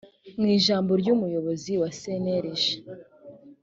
[0.39, 2.59] mu ijambo ry umuyobozi wa cnlg